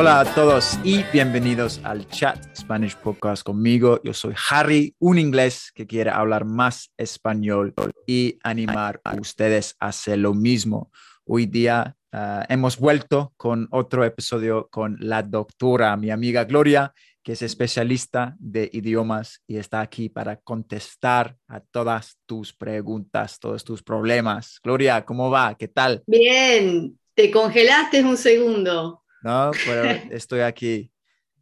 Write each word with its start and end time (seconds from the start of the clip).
Hola 0.00 0.20
a 0.20 0.34
todos 0.34 0.78
y 0.82 1.02
bienvenidos 1.12 1.78
al 1.84 2.08
Chat 2.08 2.56
Spanish 2.56 2.96
Podcast 2.96 3.42
conmigo. 3.42 4.00
Yo 4.02 4.14
soy 4.14 4.32
Harry, 4.48 4.94
un 4.98 5.18
inglés 5.18 5.70
que 5.74 5.86
quiere 5.86 6.08
hablar 6.08 6.46
más 6.46 6.90
español 6.96 7.74
y 8.06 8.38
animar 8.42 9.02
a 9.04 9.14
ustedes 9.16 9.76
a 9.78 9.88
hacer 9.88 10.16
lo 10.16 10.32
mismo. 10.32 10.90
Hoy 11.26 11.44
día 11.44 11.98
uh, 12.14 12.44
hemos 12.48 12.78
vuelto 12.78 13.34
con 13.36 13.68
otro 13.72 14.02
episodio 14.02 14.68
con 14.70 14.96
la 15.00 15.22
doctora, 15.22 15.94
mi 15.98 16.08
amiga 16.08 16.44
Gloria, 16.44 16.94
que 17.22 17.32
es 17.32 17.42
especialista 17.42 18.36
de 18.38 18.70
idiomas 18.72 19.42
y 19.46 19.58
está 19.58 19.82
aquí 19.82 20.08
para 20.08 20.36
contestar 20.36 21.36
a 21.46 21.60
todas 21.60 22.16
tus 22.24 22.54
preguntas, 22.54 23.38
todos 23.38 23.64
tus 23.64 23.82
problemas. 23.82 24.60
Gloria, 24.64 25.04
¿cómo 25.04 25.28
va? 25.28 25.54
¿Qué 25.58 25.68
tal? 25.68 26.02
Bien, 26.06 26.98
te 27.14 27.30
congelaste 27.30 28.02
un 28.02 28.16
segundo. 28.16 28.99
No, 29.22 29.50
pero 29.64 29.84
estoy 30.10 30.40
aquí. 30.40 30.90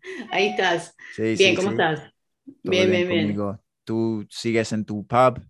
Ahí 0.33 0.48
estás. 0.48 0.95
Sí, 1.11 1.37
bien, 1.37 1.51
sí, 1.51 1.57
¿cómo 1.57 1.69
sí. 1.69 1.73
estás? 1.75 2.01
Bien, 2.65 2.91
bien, 2.91 3.09
bien. 3.09 3.37
¿Tú 3.84 4.27
sigues 4.29 4.73
en 4.73 4.84
tu 4.84 5.07
pub? 5.07 5.41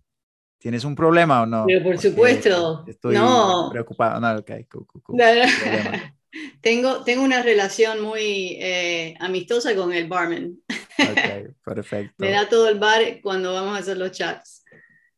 ¿Tienes 0.57 0.83
un 0.83 0.95
problema 0.95 1.41
o 1.43 1.45
no? 1.45 1.65
Pero 1.67 1.83
por 1.83 1.95
Porque 1.95 2.09
supuesto. 2.09 2.83
Estoy 2.87 3.15
No. 3.15 3.69
preocupado. 3.71 4.19
No, 4.19 4.35
ok, 4.37 4.51
cool, 4.69 4.85
cool, 4.87 5.03
cool. 5.03 5.19
Tengo, 6.61 7.03
tengo 7.03 7.23
una 7.23 7.41
relación 7.41 8.01
muy 8.01 8.57
eh, 8.59 9.15
amistosa 9.19 9.75
con 9.75 9.93
el 9.93 10.07
barman. 10.07 10.57
Ok, 10.67 11.55
perfecto. 11.65 12.13
Me 12.19 12.31
da 12.31 12.47
todo 12.47 12.67
el 12.69 12.77
bar 12.77 13.01
cuando 13.23 13.53
vamos 13.53 13.75
a 13.75 13.79
hacer 13.79 13.97
los 13.97 14.11
chats. 14.11 14.63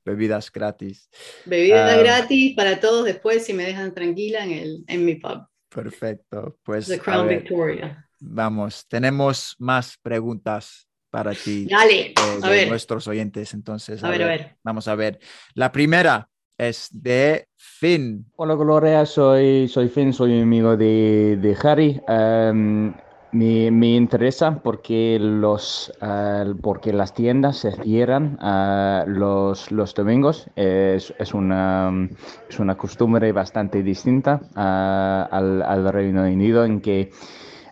Bebidas 0.06 0.52
gratis. 0.52 1.10
Bebidas 1.46 1.92
Ah. 1.98 2.02
gratis 2.02 2.56
para 2.56 2.80
todos 2.80 3.06
después 3.06 3.46
si 3.46 3.54
me 3.54 3.64
dejan 3.66 3.94
tranquila 3.94 4.44
en, 4.44 4.52
el, 4.52 4.84
en 4.88 5.06
mi 5.06 5.16
pub. 5.16 5.48
Perfecto. 5.74 6.58
Pues 6.64 6.88
The 6.88 7.00
Crown 7.00 7.28
ver, 7.28 7.40
Victoria. 7.40 8.08
vamos. 8.20 8.86
Tenemos 8.88 9.56
más 9.60 9.98
preguntas 10.02 10.88
para 11.10 11.34
ti. 11.34 11.68
Dale, 11.70 12.14
de, 12.16 12.22
a 12.44 12.50
de 12.50 12.56
ver, 12.56 12.70
nuestros 12.70 13.08
oyentes. 13.08 13.54
Entonces, 13.54 14.04
a 14.04 14.10
ver, 14.10 14.24
a 14.24 14.28
ver. 14.28 14.58
Vamos 14.64 14.88
a 14.88 14.96
ver. 14.96 15.20
La 15.54 15.72
primera 15.72 16.28
es 16.58 16.90
de 16.92 17.48
Finn. 17.58 18.26
Hola 18.36 18.56
Gloria, 18.56 19.06
soy, 19.06 19.68
soy 19.68 19.90
Finn, 19.90 20.14
soy 20.14 20.42
amigo 20.42 20.78
de, 20.78 21.38
de 21.42 21.58
Harry. 21.64 22.02
Em, 22.08 22.94
me, 23.32 23.72
me 23.72 23.96
interesa 23.96 24.62
porque, 24.62 25.18
los, 25.20 25.92
eh, 26.02 26.54
porque 26.62 26.94
las 26.94 27.14
tiendas 27.14 27.58
se 27.58 27.72
cierran 27.72 28.38
eh, 28.42 29.04
los, 29.08 29.72
los 29.72 29.94
domingos. 29.94 30.50
Es, 30.56 31.14
es, 31.18 31.34
una, 31.34 32.10
es 32.50 32.60
una 32.60 32.76
costumbre 32.78 33.32
bastante 33.32 33.84
distinta 33.84 34.42
eh, 34.56 35.26
al, 35.32 35.92
Reino 35.94 36.24
Unido 36.24 36.66
en 36.66 36.82
que 36.82 37.12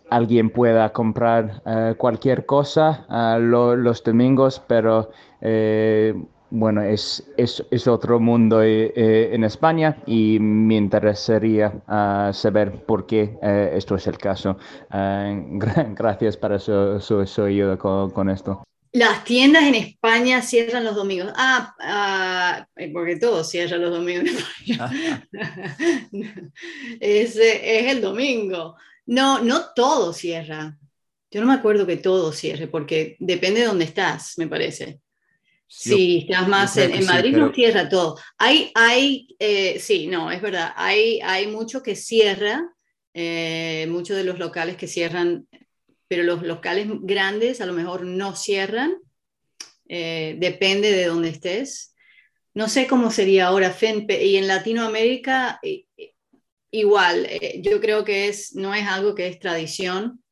alguien 0.09 0.49
pueda 0.49 0.91
comprar 0.91 1.61
cualquier 1.97 2.45
cosa 2.45 3.05
lo- 3.39 3.75
los 3.75 4.03
domingos, 4.03 4.59
pero 4.67 5.11
eh, 5.41 6.15
bueno, 6.51 6.81
es, 6.81 7.23
es, 7.37 7.63
es 7.69 7.87
otro 7.87 8.19
mundo 8.19 8.61
eh, 8.63 8.91
eh, 8.95 9.29
en 9.33 9.43
España 9.43 9.97
y 10.05 10.39
me 10.39 10.75
interesaría 10.75 11.81
ah, 11.87 12.31
saber 12.33 12.85
por 12.85 13.05
qué 13.05 13.37
eh, 13.41 13.71
esto 13.75 13.95
es 13.95 14.07
el 14.07 14.17
caso. 14.17 14.57
Ah, 14.89 15.29
gra- 15.31 15.93
gracias 15.95 16.37
para 16.37 16.59
su, 16.59 16.99
su, 16.99 17.25
su 17.25 17.43
ayuda 17.43 17.77
con, 17.77 18.29
esto. 18.29 18.63
Las 18.91 19.23
tiendas 19.23 19.63
en 19.63 19.75
España 19.75 20.41
cierran 20.41 20.83
los 20.83 20.95
domingos. 20.95 21.31
Ah, 21.35 21.75
ah, 21.79 22.67
porque 22.93 23.17
todo 23.17 23.43
cierra 23.43 23.77
los 23.77 23.91
domingos 23.91 24.29
es, 26.99 27.35
es 27.35 27.91
el 27.91 28.01
domingo. 28.01 28.75
No, 29.05 29.41
no 29.41 29.73
todo 29.75 30.13
cierra. 30.13 30.77
Yo 31.31 31.41
no 31.41 31.47
me 31.47 31.53
acuerdo 31.53 31.85
que 31.85 31.97
todo 31.97 32.31
cierre, 32.31 32.67
porque 32.67 33.15
depende 33.19 33.61
de 33.61 33.67
dónde 33.67 33.85
estás, 33.85 34.33
me 34.37 34.47
parece. 34.47 34.99
Si 35.71 36.25
estás 36.27 36.47
más 36.47 36.75
en, 36.77 36.91
en 36.91 37.03
sí, 37.03 37.07
Madrid, 37.07 37.31
pero- 37.33 37.45
no 37.47 37.53
cierra 37.53 37.87
todo. 37.87 38.17
Hay, 38.39 38.71
hay 38.73 39.27
eh, 39.37 39.77
sí, 39.79 40.07
no, 40.07 40.31
es 40.31 40.41
verdad. 40.41 40.73
Hay, 40.75 41.19
hay 41.21 41.45
mucho 41.45 41.83
que 41.83 41.95
cierra, 41.95 42.73
eh, 43.13 43.85
muchos 43.87 44.17
de 44.17 44.23
los 44.23 44.39
locales 44.39 44.77
que 44.77 44.87
cierran, 44.87 45.47
pero 46.07 46.23
los 46.23 46.41
locales 46.41 46.87
grandes 47.01 47.61
a 47.61 47.67
lo 47.67 47.73
mejor 47.73 48.03
no 48.03 48.35
cierran. 48.35 48.95
Eh, 49.87 50.35
depende 50.39 50.91
de 50.91 51.05
dónde 51.05 51.29
estés. 51.29 51.95
No 52.55 52.67
sé 52.67 52.87
cómo 52.87 53.11
sería 53.11 53.47
ahora 53.47 53.69
FENPE 53.69 54.25
y 54.25 54.37
en 54.37 54.47
Latinoamérica 54.47 55.59
igual. 56.71 57.27
yo 57.61 57.79
creo 57.79 58.03
que 58.03 58.27
es, 58.27 58.55
no 58.55 58.73
es 58.73 58.87
algo 58.87 59.13
que 59.13 59.27
es 59.27 59.39
tradición. 59.39 60.23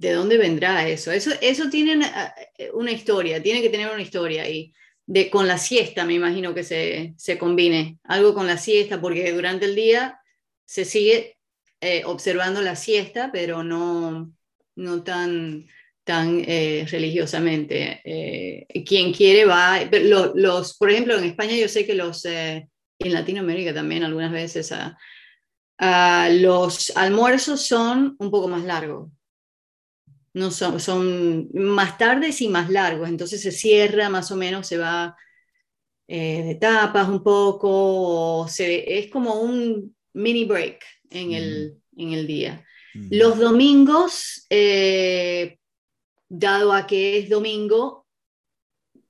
Eh, 0.00 0.08
¿De 0.08 0.12
dónde 0.12 0.38
vendrá 0.38 0.88
eso? 0.88 1.12
Eso, 1.12 1.30
eso 1.40 1.68
tiene 1.70 1.96
una, 1.96 2.34
una 2.74 2.92
historia, 2.92 3.42
tiene 3.42 3.62
que 3.62 3.70
tener 3.70 3.92
una 3.92 4.02
historia 4.02 4.48
y 4.48 4.72
de, 5.06 5.28
con 5.30 5.46
la 5.48 5.58
siesta 5.58 6.04
me 6.04 6.14
imagino 6.14 6.54
que 6.54 6.64
se, 6.64 7.14
se 7.16 7.38
combine, 7.38 7.98
algo 8.04 8.34
con 8.34 8.46
la 8.46 8.56
siesta, 8.58 9.00
porque 9.00 9.32
durante 9.32 9.66
el 9.66 9.74
día 9.74 10.20
se 10.64 10.84
sigue 10.84 11.36
eh, 11.80 12.02
observando 12.06 12.62
la 12.62 12.76
siesta, 12.76 13.30
pero 13.32 13.62
no, 13.64 14.32
no 14.76 15.02
tan, 15.02 15.66
tan 16.04 16.42
eh, 16.46 16.86
religiosamente. 16.90 18.00
Eh, 18.04 18.84
quien 18.84 19.12
quiere 19.12 19.44
va, 19.44 19.80
pero 19.90 20.04
lo- 20.06 20.32
los, 20.34 20.76
por 20.78 20.90
ejemplo, 20.90 21.18
en 21.18 21.24
España 21.24 21.56
yo 21.56 21.68
sé 21.68 21.86
que 21.86 21.94
los, 21.94 22.24
eh, 22.24 22.68
en 22.98 23.12
Latinoamérica 23.12 23.74
también 23.74 24.04
algunas 24.04 24.32
veces, 24.32 24.70
ah, 24.72 24.96
ah, 25.78 26.28
los 26.32 26.92
almuerzos 26.96 27.66
son 27.66 28.16
un 28.18 28.30
poco 28.30 28.48
más 28.48 28.64
largos 28.64 29.10
no 30.34 30.50
son, 30.50 30.80
son 30.80 31.48
más 31.52 31.98
tardes 31.98 32.40
y 32.40 32.48
más 32.48 32.70
largos, 32.70 33.08
entonces 33.08 33.42
se 33.42 33.52
cierra 33.52 34.08
más 34.08 34.30
o 34.30 34.36
menos, 34.36 34.66
se 34.66 34.78
va 34.78 35.16
eh, 36.06 36.42
de 36.42 36.54
tapas 36.56 37.08
un 37.08 37.22
poco, 37.22 38.46
se, 38.48 38.98
es 38.98 39.10
como 39.10 39.40
un 39.40 39.94
mini 40.14 40.44
break 40.44 40.84
en 41.10 41.32
el, 41.32 41.76
en 41.96 42.12
el 42.12 42.26
día. 42.26 42.64
Mm. 42.94 43.08
Los 43.10 43.38
domingos, 43.38 44.46
eh, 44.50 45.58
dado 46.28 46.72
a 46.72 46.86
que 46.86 47.18
es 47.18 47.28
domingo, 47.28 48.06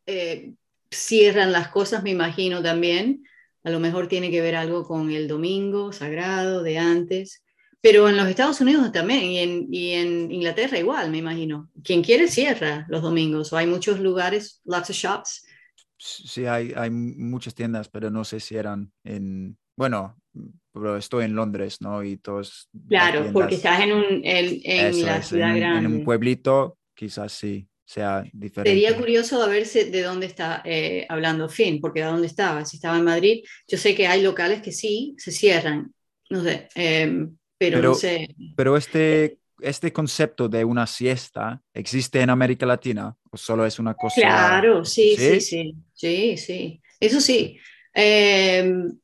eh, 0.06 0.52
cierran 0.90 1.52
las 1.52 1.68
cosas, 1.68 2.02
me 2.02 2.10
imagino 2.10 2.62
también. 2.62 3.24
A 3.62 3.70
lo 3.70 3.78
mejor 3.78 4.08
tiene 4.08 4.30
que 4.30 4.40
ver 4.40 4.56
algo 4.56 4.84
con 4.84 5.10
el 5.10 5.28
domingo 5.28 5.92
sagrado 5.92 6.62
de 6.62 6.78
antes. 6.78 7.42
Pero 7.82 8.08
en 8.08 8.16
los 8.16 8.28
Estados 8.28 8.60
Unidos 8.60 8.92
también 8.92 9.24
y 9.24 9.38
en, 9.38 9.66
y 9.70 9.92
en 9.92 10.30
Inglaterra 10.30 10.78
igual, 10.78 11.10
me 11.10 11.18
imagino. 11.18 11.70
Quien 11.82 12.02
quiere 12.02 12.28
cierra 12.28 12.86
los 12.88 13.02
domingos. 13.02 13.52
O 13.52 13.56
hay 13.56 13.66
muchos 13.66 14.00
lugares, 14.00 14.60
lots 14.64 14.90
of 14.90 14.96
shops. 14.96 15.46
Sí, 15.96 16.46
hay, 16.46 16.72
hay 16.76 16.90
muchas 16.90 17.54
tiendas, 17.54 17.88
pero 17.88 18.10
no 18.10 18.24
sé 18.24 18.40
si 18.40 18.56
eran 18.56 18.92
en, 19.04 19.56
bueno, 19.76 20.18
pero 20.72 20.96
estoy 20.96 21.24
en 21.24 21.34
Londres, 21.34 21.78
¿no? 21.80 22.02
Y 22.02 22.16
todos... 22.16 22.68
Claro, 22.88 23.30
porque 23.32 23.56
estás 23.56 23.80
en, 23.80 23.92
un, 23.92 24.04
en, 24.24 24.60
en 24.64 24.86
Eso 24.86 25.06
la 25.06 25.22
ciudad 25.22 25.50
en, 25.50 25.56
grande. 25.56 25.78
en 25.80 25.94
un 25.94 26.04
pueblito, 26.04 26.78
quizás 26.94 27.32
sí, 27.32 27.66
sea 27.84 28.22
diferente. 28.32 28.70
Sería 28.70 28.96
curioso 28.96 29.42
a 29.42 29.48
ver 29.48 29.66
de 29.66 30.02
dónde 30.02 30.26
está 30.26 30.62
eh, 30.64 31.06
hablando 31.08 31.48
Finn, 31.48 31.80
porque 31.80 32.00
de 32.00 32.06
dónde 32.06 32.26
estaba. 32.26 32.64
Si 32.64 32.76
estaba 32.76 32.98
en 32.98 33.04
Madrid, 33.04 33.42
yo 33.66 33.78
sé 33.78 33.94
que 33.94 34.06
hay 34.06 34.22
locales 34.22 34.62
que 34.62 34.72
sí 34.72 35.14
se 35.18 35.32
cierran, 35.32 35.92
no 36.30 36.42
sé, 36.42 36.68
eh, 36.76 37.26
pero, 37.60 37.76
Pero- 37.76 37.88
no 37.90 37.94
sé. 37.94 38.34
Pero 38.56 38.74
este, 38.74 39.38
este 39.60 39.92
concepto 39.92 40.48
de 40.48 40.64
una 40.64 40.86
siesta 40.86 41.60
existe 41.74 42.22
en 42.22 42.30
América 42.30 42.64
Latina 42.64 43.14
o 43.30 43.36
solo 43.36 43.66
es 43.66 43.78
una 43.78 43.92
cosa? 43.92 44.18
Claro, 44.18 44.82
sí, 44.86 45.14
sí, 45.14 45.40
sí, 45.42 45.74
sí, 45.92 46.36
sí, 46.38 46.80
Eso 46.98 47.20
sí. 47.20 47.58
Em, 47.92 48.98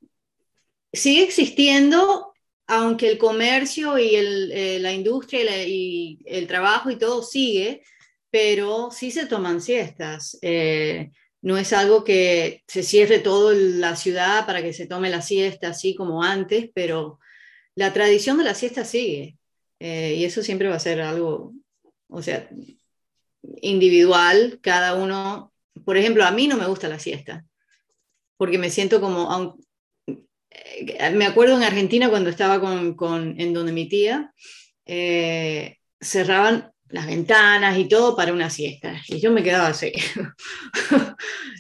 sigue 0.91 1.25
existiendo, 1.25 2.33
aunque 2.67 3.11
el 3.11 3.19
comercio 3.19 3.99
y 3.99 4.15
eh, 4.15 4.79
la 4.81 4.95
industria 4.95 5.67
y, 5.67 6.19
el 6.25 6.47
trabajo 6.47 6.91
y 6.91 6.97
todo 6.97 7.23
sigue, 7.23 7.83
pero 8.31 8.89
sí 8.91 9.11
se 9.11 9.27
toman 9.27 9.61
siestas. 9.61 10.39
Eh, 10.41 11.11
no 11.43 11.59
es 11.59 11.75
algo 11.75 12.05
que 12.05 12.65
se 12.67 12.83
cierre 12.83 13.19
toda 13.19 13.55
la 13.55 13.97
ciudad 13.97 14.47
para 14.47 14.63
que 14.63 14.73
se 14.73 14.87
tome 14.87 15.11
la 15.11 15.21
siesta 15.21 15.69
así 15.69 15.95
como 15.95 16.23
antes, 16.23 16.71
pero 16.73 17.19
la 17.77 17.93
tradición 17.93 18.39
de 18.39 18.45
la 18.45 18.55
siesta 18.55 18.85
sigue. 18.85 19.37
Eh, 19.79 20.15
y 20.19 20.25
eso 20.25 20.43
siempre 20.43 20.69
va 20.69 20.77
a 20.77 20.81
ser 20.81 21.01
algo, 21.03 21.53
o 22.09 22.23
sea, 22.23 22.49
individual, 23.61 24.59
cada 24.63 24.95
uno. 24.95 25.53
Por 25.85 25.97
ejemplo, 25.97 26.25
a 26.25 26.33
mí 26.33 26.49
no 26.49 26.57
me 26.57 26.67
gusta 26.67 26.89
la 26.89 26.99
siesta, 26.99 27.45
porque 28.39 28.59
me 28.59 28.71
siento 28.71 29.01
como, 29.01 29.59
eh, 30.51 31.11
me 31.11 31.27
acuerdo 31.27 31.57
en 31.57 31.63
Argentina 31.63 32.09
cuando 32.09 32.31
estaba 32.31 32.61
con, 32.61 33.39
en 33.39 33.53
donde 33.53 33.73
mi 33.73 33.89
tía, 33.89 34.33
eh, 34.87 35.77
cerraban 36.01 36.73
las 36.89 37.07
ventanas 37.07 37.79
y 37.79 37.89
todo 37.89 38.15
para 38.15 38.33
una 38.33 38.51
siesta. 38.51 39.01
Y 39.09 39.19
yo 39.21 39.33
me 39.33 39.43
quedaba 39.43 39.69
así. 39.69 39.93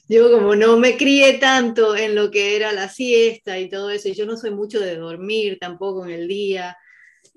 yo 0.09 0.31
como 0.31 0.55
no 0.55 0.77
me 0.79 0.97
crié 0.97 1.35
tanto 1.35 1.97
en 1.97 2.15
lo 2.15 2.31
que 2.31 2.57
era 2.57 2.73
la 2.73 2.89
siesta 2.89 3.59
y 3.59 3.69
todo 3.69 3.91
eso, 3.91 4.09
y 4.09 4.15
yo 4.15 4.27
no 4.27 4.37
soy 4.37 4.51
mucho 4.51 4.81
de 4.81 4.97
dormir 4.97 5.59
tampoco 5.61 6.05
en 6.07 6.13
el 6.13 6.29
día. 6.29 6.77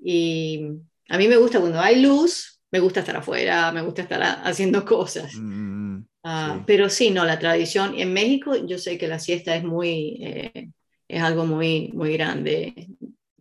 Y 0.02 0.62
a 1.08 1.18
mí 1.18 1.28
me 1.28 1.36
gusta 1.36 1.60
cuando 1.60 1.80
hay 1.80 2.00
luz, 2.00 2.60
me 2.70 2.78
gusta 2.78 3.00
estar 3.00 3.16
afuera, 3.16 3.72
me 3.72 3.82
gusta 3.82 4.02
estar 4.02 4.22
haciendo 4.44 4.84
cosas. 4.84 5.34
Mm, 5.34 5.96
mm, 5.96 6.08
ah, 6.24 6.62
pero 6.66 6.88
sí, 6.88 7.10
no, 7.10 7.24
la 7.24 7.38
tradición. 7.38 7.98
En 7.98 8.12
México 8.12 8.54
yo 8.66 8.78
sé 8.78 8.96
que 8.98 9.08
la 9.08 9.18
siesta 9.18 9.56
es 9.56 9.64
muy, 9.64 10.18
eh, 10.22 10.70
es 11.08 11.22
algo 11.22 11.44
muy, 11.44 11.90
muy 11.92 12.12
grande. 12.12 12.88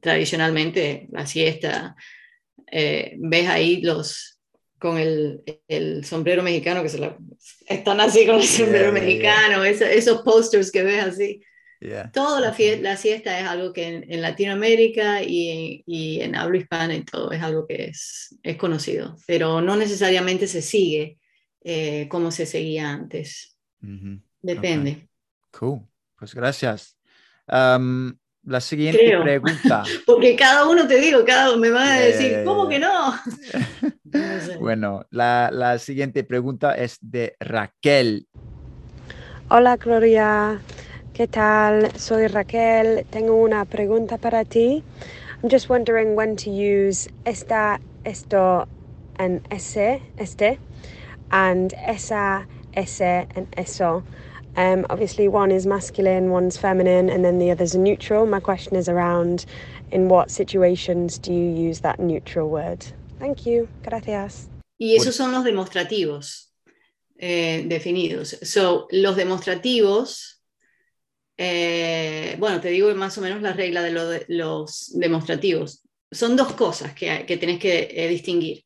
Tradicionalmente 0.02 1.08
la 1.12 1.28
siesta, 1.28 1.96
eh, 2.72 3.16
ves 3.20 3.48
ahí 3.48 3.82
los, 3.82 4.39
con 4.80 4.98
el, 4.98 5.44
el, 5.68 6.06
sombrero 6.06 6.42
mexicano, 6.42 6.82
que 6.82 6.90
se 6.90 7.00
la, 7.00 7.18
están 7.68 8.00
así 8.00 8.26
con 8.26 8.38
el 8.38 8.44
sombrero 8.44 8.92
mexicano, 8.92 9.64
esos 9.64 10.22
posters 10.22 10.72
que 10.72 10.84
ves 10.84 11.04
así. 11.04 11.42
Toda 12.12 12.42
la, 12.42 12.56
la, 12.82 12.98
siesta 12.98 13.40
es 13.40 13.46
algo 13.48 13.72
que 13.72 13.88
en, 13.88 14.22
Latinoamérica 14.22 15.24
y, 15.24 15.82
y, 15.86 16.20
en 16.22 16.36
habla 16.36 16.58
hispana 16.58 16.94
y 16.96 17.06
todo 17.06 17.32
es 17.32 17.42
algo 17.42 17.66
que 17.66 17.86
es, 17.86 18.36
es 18.44 18.58
conocido, 18.58 19.16
pero 19.26 19.62
no 19.62 19.78
necesariamente 19.78 20.48
se 20.48 20.62
sigue 20.62 21.18
eh, 21.64 22.08
como 22.10 22.32
se 22.32 22.46
seguía 22.46 22.90
antes. 22.90 23.58
Depende. 24.42 25.08
Cool. 25.52 25.82
Pues 26.18 26.36
gracias. 26.36 26.98
Um, 27.48 28.14
la 28.44 28.60
siguiente 28.60 29.18
pregunta. 29.22 29.84
Porque 30.06 30.36
cada 30.36 30.68
uno, 30.68 30.88
te 30.88 31.00
digo, 31.00 31.24
cada 31.26 31.52
uno 31.52 31.60
me 31.60 31.70
va 31.70 31.94
a 31.94 32.00
decir, 32.00 32.44
¿cómo 32.44 32.68
que 32.68 32.80
no? 32.80 33.14
Bueno, 34.60 35.06
la, 35.12 35.50
la, 35.52 35.80
siguiente 35.80 36.24
pregunta 36.24 36.76
es 36.76 36.98
de 37.02 37.36
Raquel. 37.40 38.28
Hola, 39.50 39.78
Gloria. 39.78 40.62
¿Qué 41.14 41.28
tal? 41.28 41.92
Soy 41.98 42.28
Raquel. 42.28 43.06
Tengo 43.10 43.36
una 43.36 43.66
pregunta 43.66 44.18
para 44.18 44.46
ti. 44.46 44.84
I'm 45.42 45.50
just 45.50 45.70
wondering 45.70 46.16
when 46.16 46.36
to 46.38 46.50
use 46.50 47.08
esta, 47.26 47.80
esto, 48.06 48.68
and 49.18 49.42
ese, 49.50 50.02
este, 50.18 50.60
and 51.32 51.74
esa, 51.86 52.46
ese, 52.74 53.28
and 53.36 53.48
eso. 53.58 54.04
Um, 54.58 54.86
obviously, 54.90 55.28
one 55.28 55.52
is 55.52 55.66
masculine, 55.66 56.32
one's 56.32 56.58
feminine, 56.58 57.10
and 57.10 57.24
then 57.24 57.40
the 57.40 57.52
other's 57.52 57.76
a 57.76 57.80
neutral. 57.80 58.26
My 58.26 58.40
question 58.40 58.76
is 58.76 58.90
around 58.90 59.46
in 59.92 60.10
what 60.10 60.30
situations 60.32 61.18
do 61.18 61.32
you 61.32 61.50
use 61.68 61.80
that 61.82 62.00
neutral 62.00 62.50
word? 62.50 62.86
Thank 63.20 63.44
you. 63.46 63.68
Gracias. 63.84 64.50
Y 64.78 64.96
esos 64.96 65.16
son 65.16 65.32
los 65.32 65.44
demostrativos 65.44 66.54
eh, 67.18 67.64
definidos. 67.68 68.38
So, 68.42 68.88
los 68.92 69.16
demostrativos, 69.16 70.42
eh, 71.38 72.36
bueno, 72.40 72.62
te 72.62 72.70
digo 72.70 72.94
más 72.96 73.18
o 73.18 73.22
menos 73.22 73.42
la 73.42 73.54
regla 73.54 73.82
de, 73.84 73.92
lo 73.92 74.08
de 74.08 74.26
los 74.30 74.92
demostrativos. 74.98 75.84
Son 76.12 76.36
dos 76.36 76.54
cosas 76.54 76.94
que, 76.94 77.26
que 77.26 77.38
tenés 77.38 77.60
que 77.60 77.90
eh, 77.92 78.08
distinguir. 78.08 78.64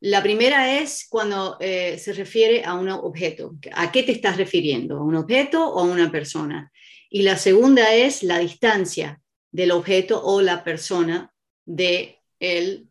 La 0.00 0.22
primera 0.22 0.78
es 0.78 1.06
cuando 1.08 1.56
eh, 1.58 1.98
se 1.98 2.12
refiere 2.12 2.64
a 2.64 2.74
un 2.74 2.88
objeto. 2.90 3.56
¿A 3.72 3.90
qué 3.90 4.02
te 4.02 4.12
estás 4.12 4.36
refiriendo? 4.36 4.98
¿A 4.98 5.02
un 5.02 5.16
objeto 5.16 5.68
o 5.68 5.80
a 5.80 5.84
una 5.84 6.12
persona? 6.12 6.70
Y 7.08 7.22
la 7.22 7.36
segunda 7.36 7.94
es 7.94 8.22
la 8.22 8.38
distancia 8.38 9.20
del 9.50 9.70
objeto 9.70 10.22
o 10.22 10.42
la 10.42 10.64
persona 10.64 11.32
de 11.64 12.20
el 12.40 12.88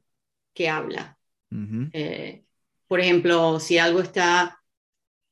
que 0.55 0.69
habla. 0.69 1.19
Eh, 1.93 2.43
por 2.87 2.99
ejemplo, 2.99 3.59
si 3.59 3.77
algo 3.77 3.99
está 4.01 4.59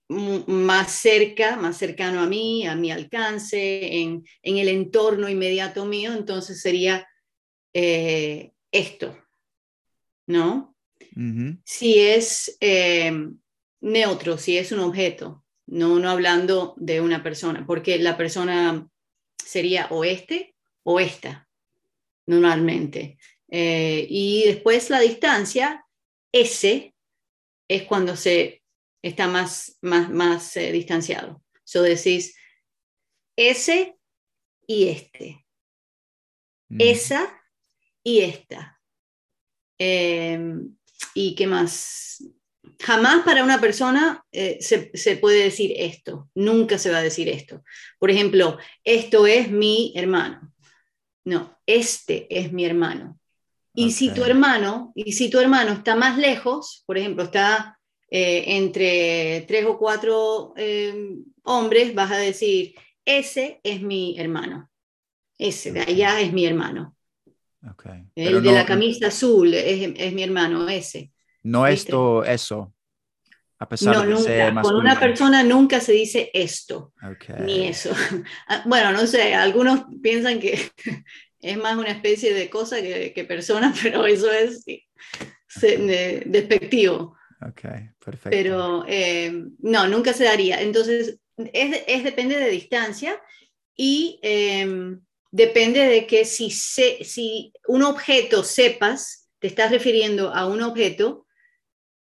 más 0.10 0.92
cerca, 0.92 1.56
más 1.56 1.78
cercano 1.78 2.22
a 2.22 2.28
mí, 2.28 2.68
a 2.68 2.76
mi 2.76 2.92
alcance, 2.92 4.02
en, 4.02 4.24
el 4.44 4.68
entorno 4.68 5.28
inmediato 5.30 5.86
mío, 5.86 6.14
entonces 6.14 6.62
sería 6.62 7.08
eh, 7.74 8.52
esto, 8.72 9.18
¿no? 10.28 10.70
si 11.64 12.00
es 12.00 12.58
eh, 12.60 13.12
neutro, 13.82 14.38
si 14.38 14.58
es 14.58 14.72
un 14.72 14.80
objeto, 14.80 15.44
no, 15.68 16.00
no 16.00 16.10
hablando 16.10 16.74
de 16.78 17.02
una 17.02 17.22
persona, 17.22 17.66
porque 17.68 18.00
la 18.00 18.18
persona 18.18 18.88
sería 19.38 19.88
o 19.92 20.04
este 20.04 20.56
o 20.84 21.00
esta, 21.00 21.48
normalmente. 22.26 23.18
Eh, 23.56 24.08
y 24.10 24.46
después 24.48 24.90
la 24.90 25.00
distancia, 25.00 25.86
S, 26.34 26.96
es 27.68 27.84
cuando 27.84 28.16
se 28.16 28.64
está 29.04 29.28
más, 29.28 29.78
más, 29.82 30.10
más 30.10 30.58
eh, 30.58 30.72
distanciado. 30.72 31.44
So 31.64 31.84
decís 31.84 32.36
S 33.38 33.96
y 34.66 34.88
este. 34.90 35.46
Esa 36.80 37.40
y 38.04 38.22
esta. 38.22 38.82
Em, 39.78 40.76
¿Y 41.14 41.36
qué 41.36 41.46
más? 41.46 42.24
Jamás 42.80 43.24
para 43.24 43.44
una 43.44 43.62
persona 43.62 44.26
eh, 44.32 44.58
se, 44.62 45.18
puede 45.18 45.44
decir 45.44 45.74
esto, 45.78 46.32
nunca 46.34 46.80
se 46.80 46.90
va 46.90 46.98
a 46.98 47.04
decir 47.04 47.30
esto. 47.30 47.64
Por 48.00 48.10
ejemplo, 48.10 48.58
esto 48.84 49.28
es 49.28 49.52
mi 49.52 49.94
hermano. 49.96 50.52
No, 51.24 51.60
este 51.68 52.26
es 52.36 52.52
mi 52.52 52.66
hermano. 52.66 53.20
Y 53.74 53.92
si 53.92 54.10
tu 54.10 54.24
hermano, 54.24 54.92
y 54.96 55.14
si 55.14 55.30
tu 55.30 55.40
hermano 55.40 55.72
está 55.72 55.96
más 55.96 56.18
lejos, 56.18 56.84
por 56.86 56.98
ejemplo, 56.98 57.24
está 57.24 57.80
eh, 58.10 58.56
entre 58.58 59.46
tres 59.48 59.66
o 59.66 59.78
cuatro 59.78 60.54
eh, 60.56 61.16
hombres, 61.44 61.96
vas 61.96 62.12
a 62.12 62.18
decir, 62.18 62.76
ese 63.04 63.60
es 63.64 63.82
mi 63.82 64.20
hermano. 64.20 64.70
Ese 65.38 65.72
de 65.72 65.82
allá 65.82 66.22
es 66.22 66.32
mi 66.32 66.46
hermano. 66.46 66.96
El 68.16 68.44
de 68.44 68.52
la 68.52 68.66
camisa 68.66 69.08
azul 69.08 69.54
es, 69.54 70.14
mi 70.14 70.24
hermano, 70.24 70.70
ese. 70.70 71.12
No 71.42 71.66
esto, 71.66 72.24
eso. 72.24 72.74
A 73.58 73.68
pesar 73.68 74.06
de 74.06 74.14
nunca. 74.14 74.24
ser 74.24 74.54
Con 74.62 74.76
una 74.76 75.00
persona 75.00 75.44
nunca 75.44 75.80
se 75.80 75.94
dice 75.94 76.30
esto, 76.34 76.94
ni 77.40 77.68
eso. 77.68 77.92
Ah, 78.48 78.64
bueno, 78.66 78.92
no 78.92 79.08
sé, 79.08 79.34
algunos 79.34 79.86
piensan 80.02 80.40
que 80.40 80.60
es 81.44 81.58
más 81.58 81.78
una 81.78 81.92
especie 81.92 82.34
de 82.34 82.50
cosa 82.50 82.82
que, 82.82 83.26
persona, 83.28 83.74
pero 83.84 84.06
eso 84.06 84.32
es 84.32 84.64
despectivo. 86.26 87.16
Ok, 87.42 87.62
perfecto. 88.04 88.30
Pero 88.30 88.86
eh, 88.88 89.32
no, 89.60 89.88
nunca 89.88 90.14
se 90.14 90.24
daría. 90.24 90.62
Entonces, 90.62 91.20
es, 91.38 92.04
depende 92.04 92.38
de 92.38 92.50
distancia 92.50 93.22
y 93.76 94.20
em, 94.22 95.02
depende 95.32 95.82
de 95.82 96.08
que 96.08 96.26
si, 96.26 96.50
si 96.50 97.52
un 97.68 97.84
objeto 97.84 98.44
sepas, 98.44 99.30
te 99.40 99.48
estás 99.48 99.72
refiriendo 99.72 100.34
a 100.34 100.46
un 100.48 100.62
objeto, 100.62 101.28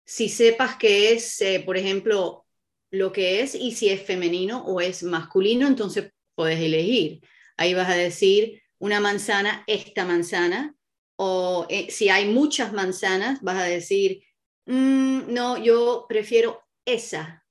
si 0.05 0.29
sepas 0.29 0.77
que 0.77 1.13
es, 1.13 1.41
eh, 1.41 1.63
por 1.65 1.79
ejemplo, 1.79 2.45
lo 2.91 3.13
que 3.13 3.41
es 3.41 3.55
y 3.55 3.73
si 3.73 3.89
es 3.89 4.03
femenino 4.03 4.65
o 4.67 4.81
es 4.81 5.03
masculino, 5.03 5.67
entonces 5.67 6.13
puedes 6.35 6.61
elegir. 6.61 7.21
Ahí 7.57 7.73
vas 7.73 7.89
a 7.89 7.95
decir 7.95 8.61
una 8.81 8.99
manzana, 8.99 9.63
esta 9.67 10.05
manzana, 10.05 10.75
o 11.17 11.67
eh, 11.69 11.91
si 11.91 12.09
hay 12.09 12.29
muchas 12.29 12.73
manzanas, 12.73 13.41
vas 13.43 13.59
a 13.59 13.65
decir, 13.65 14.23
mm, 14.67 15.33
no, 15.33 15.59
yo 15.59 16.07
prefiero 16.09 16.63
esa 16.85 17.45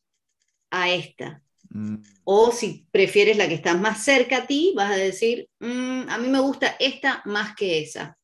a 0.72 0.90
esta. 0.90 1.44
Mm. 1.70 1.98
O 2.24 2.52
si 2.52 2.88
prefieres 2.92 3.38
la 3.38 3.48
que 3.48 3.54
está 3.54 3.76
más 3.76 4.04
cerca 4.04 4.38
a 4.38 4.48
ti, 4.48 4.74
vas 4.76 4.92
a 4.92 4.98
decir, 4.98 5.48
mm, 5.60 6.10
a 6.10 6.18
mí 6.18 6.28
me 6.30 6.40
gusta 6.40 6.76
esta 6.80 7.22
más 7.26 7.56
que 7.56 7.80
esa. 7.80 8.18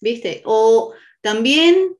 ¿Viste? 0.00 0.42
O 0.46 0.94
También 1.20 1.96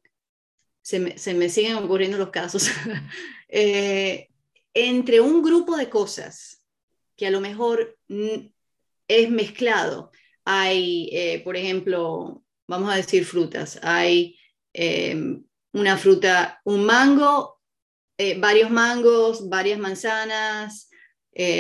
se 0.80 0.98
me, 0.98 1.18
se 1.18 1.34
me 1.34 1.50
siguen 1.50 1.76
ocurriendo 1.76 2.16
los 2.16 2.30
casos. 2.30 2.68
eh, 3.48 4.28
entre 4.72 5.20
un 5.20 5.42
grupo 5.42 5.76
de 5.76 5.90
cosas 5.90 6.62
que 7.16 7.26
a 7.26 7.30
lo 7.30 7.40
mejor 7.40 7.98
es 9.06 9.30
mezclado, 9.30 10.10
hay, 10.44 11.08
eh, 11.12 11.40
por 11.44 11.56
ejemplo, 11.56 12.42
vamos 12.66 12.92
a 12.92 12.96
decir 12.96 13.24
frutas, 13.24 13.78
hay 13.82 14.38
eh, 14.72 15.16
una 15.72 15.96
fruta, 15.96 16.60
un 16.64 16.84
mango, 16.84 17.60
eh, 18.18 18.38
varios 18.38 18.70
mangos, 18.70 19.48
varias 19.48 19.78
manzanas, 19.78 20.88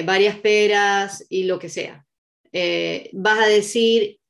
varias 0.04 0.36
peras 0.36 1.24
y 1.30 1.44
lo 1.44 1.58
que 1.58 1.70
sea. 1.70 2.04
vas 3.12 3.38
a 3.38 3.46
decir, 3.46 4.20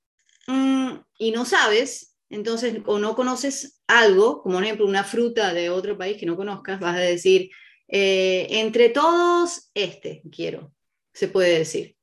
mm", 0.47 0.93
y 1.19 1.33
no 1.33 1.45
sabes, 1.45 2.17
entonces, 2.31 2.81
o 2.87 3.01
no 3.01 3.17
conoces 3.17 3.83
algo, 3.89 4.41
como 4.43 4.57
por 4.57 4.65
ejemplo 4.65 4.87
una 4.87 5.03
fruta 5.03 5.53
de 5.53 5.69
otro 5.69 5.99
país 5.99 6.17
que 6.17 6.27
no 6.27 6.37
conozcas, 6.37 6.79
vas 6.79 6.97
a 6.97 7.01
decir, 7.01 7.51
entre 7.89 8.89
todos, 8.91 9.71
este 9.75 10.23
quiero, 10.31 10.73
se 11.13 11.27
puede 11.27 11.59
decir. 11.59 11.97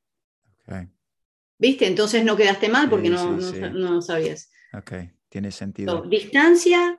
¿Viste? 1.60 1.86
Entonces 1.86 2.24
no 2.24 2.36
quedaste 2.36 2.70
mal 2.70 2.88
porque 2.88 3.10
no, 3.10 3.36
no, 3.36 4.00
sabías. 4.00 4.50
Ok, 4.72 4.92
tiene 5.28 5.52
sentido. 5.52 6.02
distancia 6.02 6.98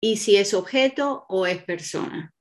y 0.00 0.16
si 0.16 0.36
es 0.36 0.54
objeto 0.54 1.24
o 1.28 1.46
es 1.46 1.62
persona. 1.62 2.34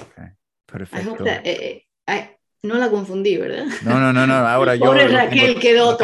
Ok, 0.00 0.18
perfecto. 0.64 1.26
Eh, 1.26 1.84
eh, 2.06 2.38
no 2.62 2.76
la 2.76 2.88
confundí, 2.88 3.36
¿verdad? 3.36 3.66
No, 3.84 4.00
no, 4.00 4.14
no, 4.14 4.26
no. 4.26 4.34
Ahora 4.34 4.74
yo. 4.76 4.86
Pobre 4.86 5.08
Raquel 5.08 5.60
quedó. 5.60 5.98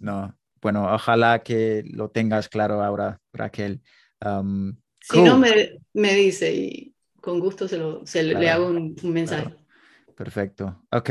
No, 0.00 0.38
bueno, 0.60 0.92
ojalá 0.92 1.42
que 1.42 1.84
lo 1.86 2.10
tengas 2.10 2.50
claro 2.50 2.82
ahora, 2.82 3.18
Raquel. 3.32 3.80
Um, 4.22 4.76
si 5.00 5.22
no, 5.22 5.38
me, 5.38 5.80
me, 5.94 6.14
dice 6.14 6.54
y 6.54 6.94
con 7.20 7.40
gusto 7.40 7.66
se, 7.66 7.78
lo, 7.78 8.06
se 8.06 8.22
le 8.22 8.50
hago 8.50 8.66
un, 8.66 8.94
mensaje. 9.04 9.56
Perfecto. 10.14 10.84
Ok, 10.92 11.10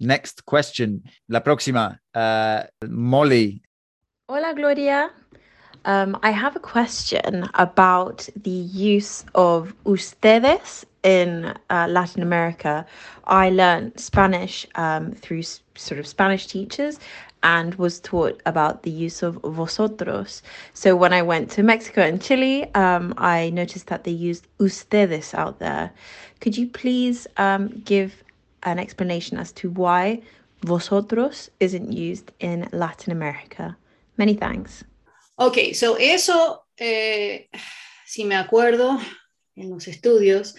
Next 0.00 0.44
question. 0.44 1.02
La 1.28 1.40
próxima, 1.40 1.98
uh, 2.14 2.64
Molly. 2.88 3.62
Hola, 4.28 4.54
Gloria. 4.54 5.10
Um, 5.84 6.16
I 6.22 6.30
have 6.30 6.54
a 6.54 6.60
question 6.60 7.48
about 7.54 8.28
the 8.36 8.50
use 8.50 9.24
of 9.34 9.74
ustedes 9.84 10.84
in 11.02 11.54
uh, 11.70 11.86
Latin 11.88 12.22
America. 12.22 12.86
I 13.26 13.50
learned 13.50 13.98
Spanish 13.98 14.66
um, 14.76 15.12
through 15.12 15.42
sort 15.74 15.98
of 15.98 16.06
Spanish 16.06 16.46
teachers 16.46 17.00
and 17.42 17.74
was 17.74 17.98
taught 18.00 18.40
about 18.46 18.84
the 18.84 18.90
use 18.90 19.22
of 19.22 19.34
vosotros. 19.42 20.42
So 20.74 20.94
when 20.94 21.12
I 21.12 21.22
went 21.22 21.50
to 21.52 21.62
Mexico 21.64 22.02
and 22.02 22.22
Chile, 22.22 22.72
um, 22.74 23.14
I 23.16 23.50
noticed 23.50 23.88
that 23.88 24.04
they 24.04 24.12
used 24.12 24.46
ustedes 24.60 25.34
out 25.34 25.58
there. 25.58 25.90
Could 26.40 26.56
you 26.56 26.68
please 26.68 27.26
um, 27.36 27.82
give 27.84 28.22
an 28.62 28.78
explanation 28.78 29.38
as 29.38 29.52
to 29.52 29.70
why 29.70 30.22
vosotros 30.64 31.50
isn't 31.60 31.92
used 31.92 32.32
in 32.40 32.68
Latin 32.72 33.12
America. 33.12 33.76
Many 34.16 34.34
thanks. 34.34 34.84
Ok, 35.36 35.74
so 35.74 35.96
eso, 35.98 36.66
eh, 36.76 37.48
si 38.06 38.24
me 38.24 38.36
acuerdo 38.36 38.98
en 39.56 39.70
los 39.70 39.88
estudios, 39.88 40.54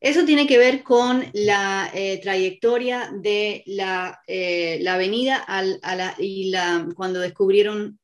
eso 0.00 0.24
tiene 0.24 0.46
que 0.46 0.58
ver 0.58 0.82
con 0.82 1.24
la 1.32 1.90
eh, 1.92 2.20
trayectoria 2.22 3.10
de 3.12 3.62
la, 3.66 4.20
eh, 4.26 4.84
avenida 4.88 5.36
al, 5.36 5.80
a 5.82 5.96
la, 5.96 6.14
y 6.18 6.50
la, 6.50 6.88
cuando 6.94 7.20
descubrieron 7.20 7.98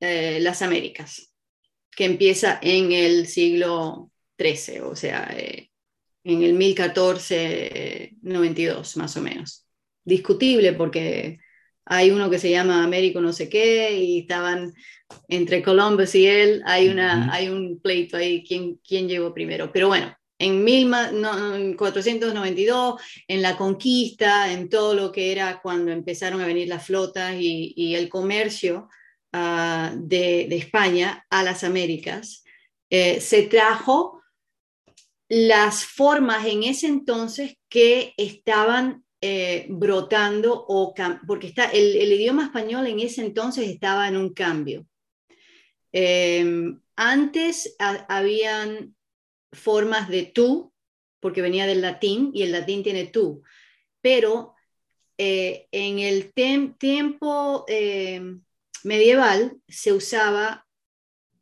eh, 0.00 0.38
las 0.40 0.60
Américas, 0.62 1.32
que 1.90 2.04
empieza 2.04 2.58
en 2.60 2.92
el 2.92 3.26
siglo 3.26 4.10
XIII, 4.38 4.80
o 4.80 4.96
sea, 4.96 5.32
eh, 5.36 5.70
en 6.24 6.42
el 6.42 6.54
1492, 6.54 8.96
más 8.96 9.16
o 9.16 9.20
menos. 9.20 9.64
Discutible 10.04 10.72
porque 10.72 11.38
hay 11.86 12.10
uno 12.10 12.28
que 12.30 12.38
se 12.38 12.48
llama 12.50 12.82
Américo 12.82 13.20
no 13.20 13.32
sé 13.32 13.48
qué 13.48 13.96
y 13.96 14.18
estaban 14.20 14.72
entre 15.28 15.62
Columbus 15.62 16.14
y 16.14 16.26
él, 16.26 16.62
hay, 16.64 16.88
una, 16.88 17.30
hay 17.32 17.48
un 17.48 17.78
pleito 17.80 18.16
ahí, 18.16 18.42
¿quién, 18.42 18.80
quién 18.86 19.06
llegó 19.06 19.34
primero? 19.34 19.70
Pero 19.70 19.88
bueno, 19.88 20.16
en 20.38 20.64
1492, 20.64 23.00
en 23.28 23.42
la 23.42 23.56
conquista, 23.56 24.52
en 24.52 24.68
todo 24.68 24.94
lo 24.94 25.12
que 25.12 25.30
era 25.30 25.62
cuando 25.62 25.92
empezaron 25.92 26.40
a 26.40 26.46
venir 26.46 26.66
las 26.68 26.86
flotas 26.86 27.36
y, 27.38 27.94
el 27.94 28.08
comercio 28.08 28.88
ah, 29.32 29.92
de, 29.96 30.48
España 30.56 31.24
a 31.30 31.44
las 31.44 31.62
Américas, 31.64 32.44
eh, 32.90 33.20
se 33.20 33.42
trajo 33.42 34.23
las 35.36 35.84
formas 35.84 36.46
en 36.46 36.62
ese 36.62 36.86
entonces 36.86 37.56
que 37.68 38.14
estaban 38.16 39.04
eh, 39.20 39.66
brotando, 39.68 40.64
o 40.68 40.94
porque 41.26 41.48
está, 41.48 41.64
el, 41.64 41.96
idioma 42.12 42.44
español 42.44 42.86
en 42.86 43.00
ese 43.00 43.22
entonces 43.22 43.68
estaba 43.68 44.06
en 44.06 44.16
un 44.16 44.32
cambio. 44.32 44.86
Em, 45.90 46.80
antes 46.94 47.74
habían 47.80 48.94
formas 49.50 50.08
de 50.08 50.22
tú, 50.22 50.72
porque 51.18 51.42
venía 51.42 51.66
del 51.66 51.82
latín 51.82 52.30
y 52.32 52.44
el 52.44 52.52
latín 52.52 52.84
tiene 52.84 53.06
tú, 53.06 53.42
pero 54.00 54.54
eh, 55.18 55.66
en 55.72 55.98
el 55.98 56.32
tiempo 56.78 57.64
em, 57.66 58.40
medieval 58.84 59.56
se 59.66 59.92
usaba 59.92 60.64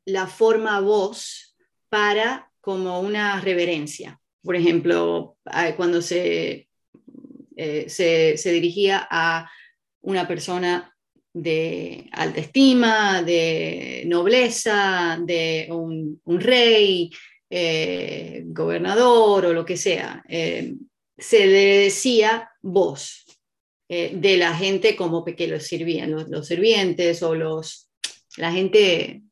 la 0.07 0.27
forma 0.29 0.81
voz 0.81 1.55
para 1.91 2.52
como 2.63 3.01
una 3.01 3.41
reverencia. 3.41 4.19
Por 4.43 4.57
ejemplo, 4.57 5.37
cuando 5.77 6.01
se, 6.01 6.69
eh, 7.57 7.89
se, 7.89 8.53
dirigía 8.53 9.07
a 9.11 9.51
una 10.01 10.27
persona 10.27 10.95
de 11.35 12.09
alta 12.13 12.41
estima, 12.41 13.23
de 13.23 14.05
nobleza, 14.07 15.19
de 15.21 15.69
un, 15.71 16.21
rey, 16.25 17.11
eh, 17.51 18.43
gobernador 18.47 19.47
o 19.47 19.53
lo 19.53 19.65
que 19.65 19.77
sea. 19.77 20.25
Eh, 20.29 20.75
se 21.19 21.47
le 21.47 21.79
decía 21.85 22.49
voz 22.63 23.27
de 23.89 24.39
la 24.39 24.55
gente 24.57 24.97
como 24.97 25.23
que 25.23 25.47
los 25.47 25.65
sirvían, 25.65 26.13
los, 26.13 26.27
los, 26.31 26.47
sirvientes 26.47 27.23
o 27.23 27.35
los, 27.35 27.91
la 28.39 28.51
gente 28.51 29.23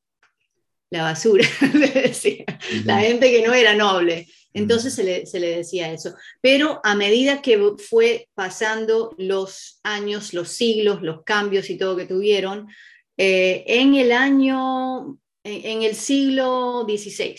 la 0.90 1.04
basura, 1.04 1.46
decía, 1.94 2.44
la 2.84 3.00
gente 3.00 3.30
que 3.30 3.46
no 3.46 3.54
era 3.54 3.74
noble. 3.74 4.26
Entonces 4.52 4.94
se 4.94 5.04
le, 5.04 5.56
decía 5.56 5.92
eso. 5.92 6.14
Pero 6.40 6.80
a 6.82 6.96
medida 6.96 7.40
que 7.40 7.58
fue 7.78 8.28
pasando 8.34 9.14
los 9.16 9.78
años, 9.84 10.34
los 10.34 10.48
siglos, 10.48 11.02
los 11.02 11.22
cambios 11.22 11.70
y 11.70 11.78
todo 11.78 11.96
que 11.96 12.06
tuvieron, 12.06 12.68
eh, 13.16 13.64
en 13.66 13.94
el 13.94 14.10
año, 14.10 15.18
en, 15.44 15.82
el 15.82 15.94
siglo 15.94 16.84
XVI, 16.88 17.36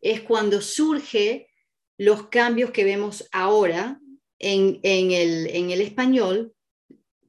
es 0.00 0.20
cuando 0.22 0.60
surge 0.60 1.48
los 1.96 2.26
cambios 2.26 2.72
que 2.72 2.84
vemos 2.84 3.28
ahora 3.30 4.00
en, 4.40 4.80
el, 4.82 5.46
en 5.48 5.70
el 5.70 5.80
español, 5.80 6.52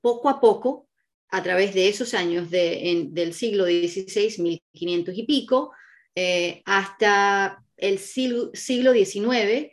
poco 0.01 0.29
a 0.29 0.39
poco, 0.39 0.88
a 1.31 1.43
través 1.43 1.73
de 1.73 1.87
esos 1.87 2.13
años 2.13 2.49
del 2.49 3.33
siglo 3.33 3.65
XVI, 3.65 4.41
1500 4.41 5.17
y 5.17 5.23
pico, 5.23 5.71
eh, 6.15 6.61
hasta 6.65 7.63
el 7.77 7.99
siglo, 7.99 8.51
XIX, 8.53 9.71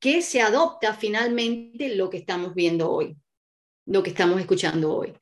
que 0.00 0.22
se 0.22 0.40
adopta 0.40 0.94
finalmente 0.94 1.94
lo 1.94 2.10
que 2.10 2.18
estamos 2.18 2.54
viendo 2.54 2.90
hoy, 2.90 3.16
lo 3.86 4.02
que 4.02 4.10
estamos 4.10 4.40
escuchando 4.40 4.94
hoy. 4.94 5.12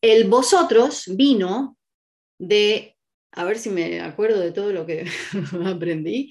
El 0.00 0.28
vosotros 0.28 1.04
vino 1.14 1.76
de, 2.38 2.96
a 3.32 3.44
ver 3.44 3.58
si 3.58 3.70
me 3.70 4.00
acuerdo 4.00 4.40
de 4.40 4.52
todo 4.52 4.72
lo 4.72 4.86
que 4.86 5.04
aprendí, 5.66 6.30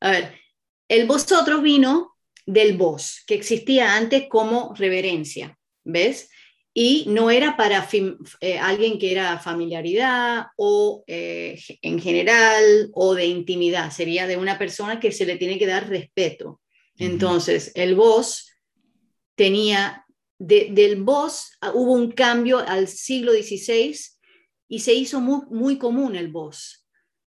a 0.00 0.10
ver, 0.10 0.34
el 0.88 1.06
vosotros 1.06 1.62
vino 1.62 2.16
del 2.46 2.76
vos, 2.76 3.22
que 3.26 3.34
existía 3.34 3.96
antes 3.96 4.28
como 4.28 4.74
reverencia, 4.74 5.58
¿ves? 5.84 6.28
Y 6.76 7.04
no 7.06 7.30
era 7.30 7.56
para 7.56 7.88
eh, 8.40 8.58
alguien 8.58 8.98
que 8.98 9.12
era 9.12 9.38
familiaridad 9.38 10.46
o 10.56 11.04
eh, 11.06 11.60
en 11.82 12.00
general 12.00 12.90
o 12.92 13.14
de 13.14 13.26
intimidad, 13.26 13.92
sería 13.92 14.26
de 14.26 14.36
una 14.36 14.58
persona 14.58 14.98
que 14.98 15.12
se 15.12 15.24
le 15.24 15.36
tiene 15.36 15.56
que 15.56 15.68
dar 15.68 15.88
respeto. 15.88 16.60
Entonces, 16.98 17.70
el 17.76 17.94
voz 17.94 18.50
tenía, 19.36 20.04
del 20.38 21.02
voz 21.02 21.52
ah, 21.60 21.70
hubo 21.74 21.92
un 21.92 22.10
cambio 22.10 22.58
al 22.58 22.88
siglo 22.88 23.32
XVI 23.32 23.96
y 24.68 24.80
se 24.80 24.94
hizo 24.94 25.20
muy, 25.20 25.42
muy 25.50 25.78
común 25.78 26.16
el 26.16 26.28
voz. 26.28 26.88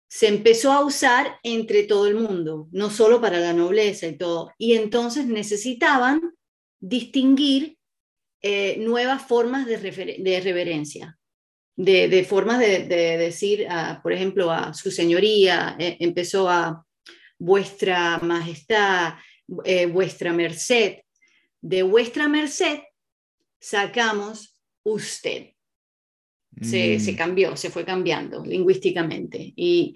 Se 0.08 0.26
empezó 0.26 0.72
a 0.72 0.84
usar 0.84 1.38
entre 1.44 1.84
todo 1.84 2.08
el 2.08 2.16
mundo, 2.16 2.66
no 2.72 2.90
solo 2.90 3.20
para 3.20 3.38
la 3.38 3.52
nobleza 3.52 4.08
y 4.08 4.16
todo. 4.16 4.50
Y 4.58 4.74
entonces 4.74 5.26
necesitaban 5.26 6.34
distinguir 6.80 7.77
eh, 8.42 8.76
nuevas 8.78 9.22
formas 9.22 9.66
de, 9.66 9.76
reverencia. 9.78 11.18
de, 11.76 12.08
de 12.08 12.24
formas 12.24 12.58
de, 12.58 12.84
de 12.84 13.16
decir, 13.18 13.66
a, 13.68 14.00
por 14.02 14.12
ejemplo, 14.12 14.50
a 14.50 14.74
su 14.74 14.90
señoría, 14.90 15.76
eh, 15.78 15.96
empezó 16.00 16.48
a 16.48 16.84
vuestra 17.38 18.18
majestad, 18.18 19.14
eh, 19.64 19.86
vuestra 19.86 20.32
merced. 20.32 20.98
De 21.60 21.82
vuestra 21.82 22.28
merced 22.28 22.80
sacamos 23.60 24.60
usted. 24.84 25.50
Se, 26.60 26.98
se 26.98 27.12
Mm, 27.12 27.16
cambió, 27.16 27.56
se 27.56 27.70
fue 27.70 27.84
cambiando 27.84 28.44
lingüísticamente. 28.44 29.52
Y 29.54 29.94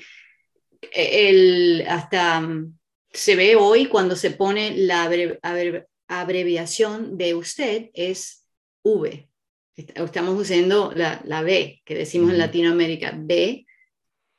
el, 0.93 1.85
hasta 1.89 2.41
mm, 2.41 2.79
se 3.13 3.37
ve 3.37 3.57
hoy 3.57 3.87
cuando 3.87 4.15
se 4.17 4.31
pone 4.33 4.77
la 4.77 5.05
abre- 5.05 5.39
abre- 5.43 5.87
abreviación 6.21 7.17
de 7.17 7.35
usted 7.35 7.91
es 7.95 8.47
V. 8.83 9.29
Est- 9.77 9.99
Estamos 9.99 10.39
usando 10.41 10.93
la, 10.95 11.23
la 11.25 11.43
B, 11.43 11.81
que 11.85 11.95
decimos 11.95 12.33
en. 12.33 12.39
Latinoamérica, 12.39 13.15
B, 13.17 13.67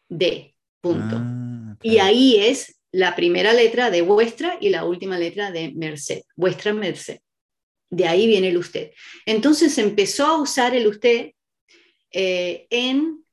D, 0.10 0.56
punto. 0.82 1.16
ah, 1.20 1.78
Y 1.82 1.98
ahí 1.98 2.38
es 2.38 2.80
la 2.92 3.16
primera 3.16 3.54
letra 3.54 3.90
de 3.90 4.02
vuestra 4.04 4.58
y 4.62 4.70
la 4.70 4.86
última 4.86 5.18
letra 5.18 5.52
de 5.52 5.72
merced, 5.74 6.22
vuestra 6.36 6.74
merced. 6.74 7.20
De 7.90 8.08
ahí 8.08 8.28
viene 8.28 8.50
el 8.50 8.58
usted. 8.58 8.92
Entonces 9.26 9.78
empezó 9.78 10.26
a 10.26 10.42
usar 10.42 10.76
el 10.76 10.88
usted 10.88 11.32
eh, 12.12 12.68
en 12.70 13.26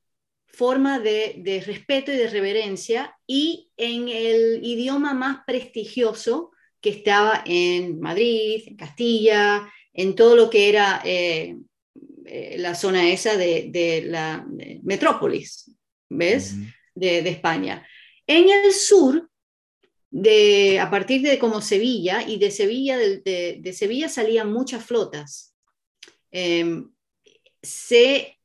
forma 0.47 0.99
de, 0.99 1.35
de 1.37 1.61
respeto 1.61 2.11
y 2.11 2.15
de 2.17 2.29
reverencia 2.29 3.15
y 3.27 3.69
en 3.77 4.09
el 4.09 4.59
idioma 4.63 5.13
más 5.13 5.39
prestigioso 5.45 6.51
que 6.81 6.89
estaba 6.89 7.43
en 7.45 7.99
Madrid, 7.99 8.63
en 8.65 8.75
Castilla, 8.75 9.71
en 9.93 10.15
todo 10.15 10.35
lo 10.35 10.49
que 10.49 10.69
era 10.69 11.01
eh, 11.05 11.55
eh, 12.25 12.55
la 12.57 12.75
zona 12.75 13.09
esa 13.11 13.37
de, 13.37 13.67
de 13.69 14.03
la 14.03 14.43
de 14.47 14.79
metrópolis, 14.83 15.71
¿ves? 16.09 16.55
De, 16.95 17.21
de 17.21 17.29
España. 17.29 17.87
En 18.25 18.49
el 18.49 18.73
sur, 18.73 19.29
de, 20.09 20.79
a 20.79 20.89
partir 20.89 21.21
de 21.21 21.37
como 21.37 21.61
Sevilla, 21.61 22.23
y 22.27 22.37
de 22.37 22.51
Sevilla, 22.51 22.97
de, 22.97 23.73
Sevilla 23.73 24.09
salían 24.09 24.51
muchas 24.51 24.83
flotas, 24.83 25.55
eh, 26.31 26.83
se 27.61 28.37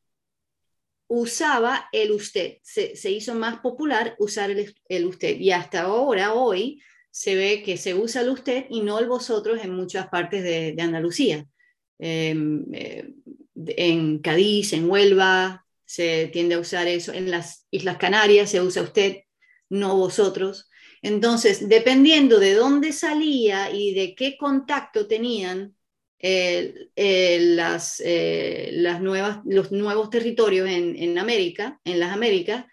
usaba 1.08 1.88
el 1.92 2.10
usted, 2.10 2.58
se, 2.62 2.96
se 2.96 3.10
hizo 3.10 3.34
más 3.34 3.60
popular 3.60 4.16
usar 4.18 4.50
el, 4.50 4.74
el 4.88 5.06
usted, 5.06 5.38
y 5.38 5.52
hasta 5.52 5.82
ahora, 5.82 6.34
hoy, 6.34 6.82
se 7.16 7.34
ve 7.34 7.62
que 7.62 7.78
se 7.78 7.94
usa 7.94 8.20
el 8.20 8.28
usted 8.28 8.66
y 8.68 8.82
no 8.82 8.98
el 8.98 9.08
vosotros 9.08 9.58
en 9.64 9.74
muchas 9.74 10.08
partes 10.08 10.42
de, 10.42 10.76
Andalucía. 10.78 11.46
Eh, 11.98 12.36
eh, 12.74 13.10
en 13.54 14.18
Cádiz, 14.18 14.74
en 14.74 14.90
Huelva, 14.90 15.64
se 15.86 16.26
tiende 16.26 16.56
a 16.56 16.58
usar 16.58 16.86
eso. 16.88 17.14
En 17.14 17.30
las 17.30 17.66
Islas 17.70 17.96
Canarias 17.96 18.50
se 18.50 18.60
usa 18.60 18.82
usted, 18.82 19.22
no 19.70 19.96
vosotros. 19.96 20.68
Entonces, 21.00 21.70
dependiendo 21.70 22.38
de 22.38 22.52
dónde 22.52 22.92
salía 22.92 23.70
y 23.70 23.94
de 23.94 24.14
qué 24.14 24.36
contacto 24.36 25.06
tenían 25.06 25.74
las, 26.20 28.02
eh, 28.04 28.68
las 28.74 29.00
nuevas, 29.00 29.38
los 29.46 29.72
nuevos 29.72 30.10
territorios 30.10 30.68
en, 30.68 30.94
en 31.02 31.16
América, 31.16 31.80
en 31.82 31.98
las 31.98 32.12
Américas, 32.12 32.66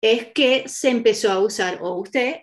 es 0.00 0.32
que 0.32 0.64
se 0.66 0.88
empezó 0.88 1.30
a 1.30 1.38
usar 1.38 1.78
o 1.82 1.94
usted 1.94 2.40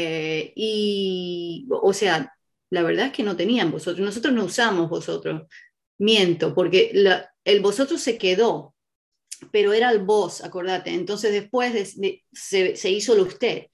eh, 0.00 0.52
y, 0.54 1.66
o 1.70 1.92
sea, 1.92 2.32
la 2.70 2.82
verdad 2.82 3.06
es 3.06 3.12
que 3.12 3.22
no 3.24 3.36
tenían 3.36 3.70
vosotros. 3.72 4.04
Nosotros 4.04 4.32
no 4.32 4.44
usamos 4.44 4.88
vosotros. 4.88 5.42
Miento, 5.98 6.54
porque 6.54 6.90
la- 6.94 7.28
el 7.44 7.60
vosotros 7.60 8.00
se 8.00 8.16
quedó, 8.18 8.74
pero 9.50 9.72
era 9.72 9.90
el 9.90 10.00
vos, 10.00 10.44
acordate. 10.44 10.90
Entonces 10.90 11.32
después 11.32 11.72
de- 11.72 11.92
de- 11.96 12.24
se, 12.32 12.76
se 12.76 12.90
hizo 12.90 13.14
el 13.14 13.20
usted. 13.20 13.66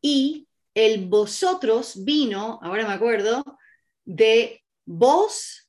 Y 0.00 0.46
el 0.74 1.06
vosotros 1.06 2.02
vino, 2.04 2.58
ahora 2.62 2.86
me 2.86 2.94
acuerdo, 2.94 3.44
de 4.04 4.62
vos 4.86 5.68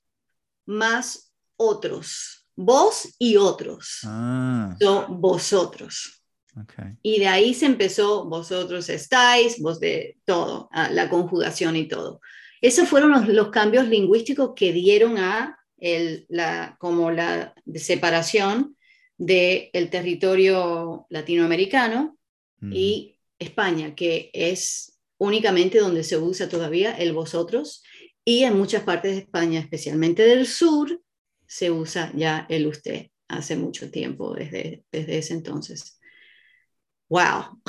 más 0.65 1.34
otros. 1.58 2.48
Vos 2.56 3.15
y 3.19 3.36
otros. 3.36 4.00
Ah, 4.06 4.76
vosotros. 5.10 6.22
Ok. 6.62 6.74
Y 7.02 7.20
de 7.20 7.28
ahí 7.28 7.54
se 7.54 7.66
empezó, 7.66 8.26
vosotros 8.26 8.89
estáis, 8.89 9.60
vos 9.60 9.80
de 9.80 10.18
todo, 10.26 10.70
la 10.92 11.10
conjugación 11.10 11.76
y 11.76 11.88
todo. 11.88 12.22
Esos 12.62 12.88
fueron 12.88 13.12
los, 13.12 13.28
los 13.28 13.50
cambios 13.50 13.88
lingüísticos 13.88 14.54
que 14.56 14.72
dieron 14.72 15.18
a 15.18 15.60
el, 15.78 16.26
la, 16.30 16.78
como 16.80 17.12
la 17.12 17.54
separación 17.76 18.78
del 19.18 19.89
territorio 19.89 21.06
latinoamericano 21.10 22.18
Ujú. 22.62 22.72
y 22.72 23.20
España, 23.38 23.96
que 23.96 24.30
es 24.34 24.98
únicamente 25.18 25.80
donde 25.80 26.04
se 26.04 26.18
usa 26.18 26.50
todavía 26.50 26.94
el 26.94 27.13
vosotros, 27.13 27.84
y 28.26 28.44
en 28.44 28.58
muchas 28.58 28.84
partes 28.84 29.13
de 29.16 29.22
España, 29.22 29.60
especialmente 29.60 30.24
del 30.24 30.48
sur, 30.48 31.02
se 31.46 31.70
usa 31.70 32.12
ya 32.16 32.46
el 32.50 32.68
usted 32.68 33.08
hace 33.28 33.56
mucho 33.56 33.92
tiempo, 33.92 34.34
desde, 34.34 34.84
desde 34.92 35.18
ese 35.18 35.34
entonces. 35.34 36.00
¡Wow! 37.10 37.62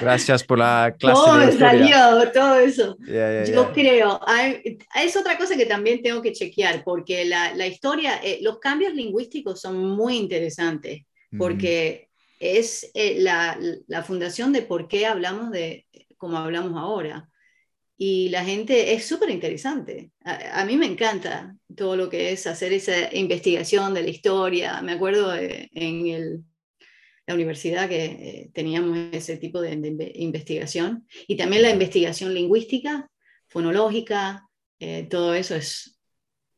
Gracias 0.00 0.44
por 0.44 0.58
la 0.58 0.94
clase 0.98 1.20
¿Cómo 1.24 1.38
de 1.38 1.52
salió 1.52 2.30
todo 2.32 2.58
eso? 2.58 2.96
Ya, 3.00 3.44
ya, 3.44 3.52
Yo 3.52 3.72
creo, 3.72 4.20
hay- 4.26 4.78
es 4.96 5.16
otra 5.16 5.38
cosa 5.38 5.56
que 5.56 5.66
también 5.66 6.02
tengo 6.02 6.20
que 6.20 6.32
chequear, 6.32 6.82
porque 6.84 7.24
la, 7.24 7.54
la 7.54 7.66
historia, 7.66 8.20
eh, 8.22 8.38
los 8.42 8.58
cambios 8.58 8.94
lingüísticos 8.94 9.60
son 9.60 9.76
muy 9.90 10.16
interesantes, 10.16 11.02
porque 11.38 12.08
es 12.38 12.90
eh, 12.94 13.16
la, 13.20 13.58
la 13.86 14.02
fundación 14.02 14.52
de 14.52 14.62
por 14.62 14.88
qué 14.88 15.06
hablamos 15.06 15.50
de 15.50 15.86
como 16.16 16.36
hablamos 16.36 16.76
ahora. 16.78 17.26
Y 17.96 18.30
la 18.30 18.44
gente 18.44 18.94
es 18.94 19.06
súper 19.06 19.28
interesante. 19.30 20.10
A, 20.24 20.60
a 20.62 20.64
mí 20.64 20.76
me 20.76 20.86
encanta 20.86 21.54
todo 21.76 21.96
lo 21.96 22.08
que 22.08 22.32
es 22.32 22.46
hacer 22.46 22.72
esa 22.72 23.14
investigación 23.14 23.92
de 23.94 24.02
la 24.02 24.08
historia. 24.10 24.80
Me 24.82 24.92
acuerdo 24.92 25.34
eh, 25.34 25.68
en 25.72 26.06
el- 26.06 26.44
la 27.30 27.34
universidad 27.34 27.88
que 27.88 28.04
eh, 28.04 28.50
teníamos 28.52 28.98
ese 29.12 29.36
tipo 29.36 29.60
de, 29.60 29.76
de 29.76 30.12
investigación. 30.16 31.06
Y 31.28 31.36
también 31.36 31.62
la 31.62 31.70
investigación 31.70 32.34
lingüística, 32.34 33.08
fonológica, 33.46 34.48
eh, 34.80 35.06
todo 35.08 35.34
eso 35.34 35.54
es 35.54 35.96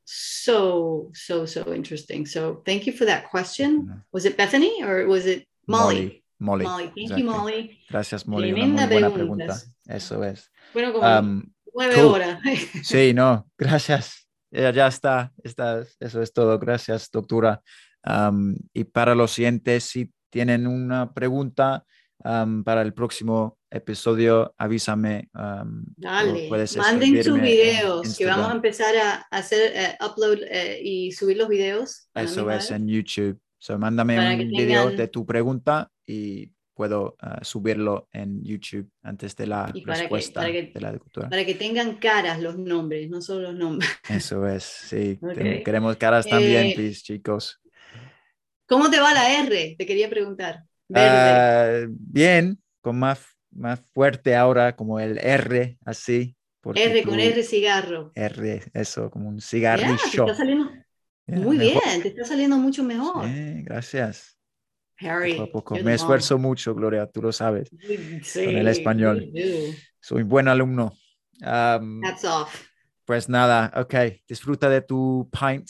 so, 0.05 1.11
so, 1.13 1.47
so 1.47 1.75
interesting. 1.75 2.25
So 2.25 2.63
thank 2.65 2.85
you 2.85 2.93
for 2.95 3.07
that 3.07 3.25
question. 3.31 4.03
Was 4.13 4.25
it 4.25 4.39
Bethany 4.39 4.83
or 4.83 5.07
was 5.07 5.27
it 5.27 5.47
Molly? 5.67 6.25
Molly. 6.39 6.65
Molly, 6.65 6.85
thank 6.87 6.99
exactly. 6.99 7.23
you, 7.23 7.31
Molly. 7.31 7.79
Gracias, 7.91 8.27
Molly. 8.27 8.53
Una 8.53 8.63
Tremenda 8.63 8.87
muy 8.87 8.93
buena 8.95 9.15
pregunta. 9.15 9.63
Eso 9.87 10.25
es. 10.25 10.51
Bueno, 10.73 10.93
como 10.95 11.05
Am, 11.05 11.53
nueve 11.75 11.95
cool. 11.97 12.07
horas. 12.07 12.41
Sí, 12.83 13.13
no, 13.13 13.47
gracias. 13.59 14.27
Ya, 14.51 14.71
ya 14.71 14.87
está, 14.87 15.33
está, 15.45 15.85
eso 16.01 16.23
es 16.23 16.33
todo. 16.33 16.59
Gracias, 16.59 17.11
doctora. 17.11 17.61
Am, 18.03 18.57
y 18.73 18.85
para 18.85 19.15
los 19.15 19.33
siguientes, 19.33 19.85
si 19.85 20.11
tienen 20.33 20.67
una 20.67 21.13
pregunta 21.13 21.85
am, 22.25 22.65
para 22.65 22.81
el 22.83 22.95
próximo 22.95 23.59
episodio, 23.71 24.55
avísame. 24.57 25.29
am, 25.35 25.85
o 25.89 25.95
Dale, 25.97 26.49
manden 26.77 27.23
sus 27.23 27.39
videos, 27.41 28.17
que 28.17 28.25
vamos 28.25 28.49
a 28.51 28.53
empezar 28.55 28.97
a 28.97 29.13
hacer 29.31 29.73
eh, 29.75 29.97
upload 30.05 30.39
eh, 30.49 30.81
y 30.83 31.13
subir 31.13 31.37
los 31.37 31.49
videos. 31.49 32.09
Eso 32.15 32.51
es 32.51 32.71
en 32.71 32.89
YouTube. 32.89 33.39
So, 33.59 33.79
mándame 33.79 34.17
Para 34.17 34.33
un 34.33 34.39
que 34.39 34.45
video 34.47 34.85
tengan- 34.89 34.97
de 34.97 35.09
tu 35.09 35.25
pregunta 35.27 35.91
y 36.07 36.51
puedo 36.75 37.15
ah, 37.21 37.39
subirlo 37.45 38.09
en 38.13 38.43
YouTube 38.43 38.89
antes 39.03 39.37
de 39.37 39.47
la 39.47 39.71
Y 39.75 39.83
para 39.83 39.95
que- 39.95 40.01
respuesta 40.01 40.41
para 40.41 40.53
que- 40.53 40.73
de 40.75 40.81
la 40.81 40.93
doctora. 40.93 41.29
Para 41.29 41.45
que 41.45 41.55
tengan 41.55 41.97
caras 41.97 42.41
los 42.41 42.57
nombres, 42.59 43.09
no 43.11 43.21
solo 43.21 43.53
los 43.53 43.55
nombres. 43.55 43.89
Eso 44.09 44.47
es, 44.49 44.63
sí. 44.65 45.19
Ten- 45.35 45.59
Ok. 45.59 45.65
Queremos 45.65 45.97
caras 45.97 46.27
también, 46.27 46.69
Eh, 46.69 46.73
please, 46.75 47.03
chicos. 47.03 47.61
¿Cómo 48.73 48.91
te 48.91 49.01
va 49.01 49.13
la 49.13 49.31
R? 49.45 49.75
Te 49.79 49.87
quería 49.87 50.09
preguntar. 50.09 50.65
Verde. 50.89 51.09
Ah, 51.11 51.87
bien, 51.89 52.59
con 52.81 52.99
más, 52.99 53.21
más 53.51 53.81
fuerte 53.93 54.35
ahora, 54.35 54.75
como 54.75 54.99
el 54.99 55.19
R, 55.19 55.79
así. 55.85 56.35
R 56.75 57.03
con 57.05 57.15
tú- 57.15 57.21
R 57.21 57.43
cigarro. 57.43 58.13
R, 58.15 58.63
eso, 58.73 59.11
como 59.11 59.29
un 59.29 59.37
Ya, 59.37 59.47
te 59.47 59.49
cigarrillo. 59.49 60.03
está 60.27 60.35
saliendo 60.35 60.71
Ya, 61.27 61.37
muy 61.39 61.59
mejor. 61.59 61.83
bien, 61.85 62.03
te 62.03 62.09
está 62.09 62.25
saliendo 62.25 62.57
mucho 62.57 62.83
mejor. 62.83 63.27
Sí, 63.27 63.63
gracias. 63.63 64.39
Harry. 65.01 65.33
Poco 65.33 65.43
a 65.43 65.53
poco. 65.53 65.79
Me 65.85 65.95
esfuerzo 65.95 66.39
mucho, 66.39 66.75
Gloria, 66.75 67.07
tú 67.07 67.21
lo 67.23 67.33
sabes. 67.33 67.69
Sí, 68.23 68.45
con 68.45 68.57
el 68.57 68.69
español. 68.69 69.31
Soy 70.01 70.23
buen 70.23 70.49
alumno. 70.49 70.93
Am, 71.43 72.01
Hats 72.03 72.25
off. 72.25 72.63
pues 73.05 73.29
nada, 73.29 73.73
ok. 73.77 73.95
Disfruta 74.29 74.69
de 74.69 74.81
tu 74.83 75.29
pint, 75.31 75.69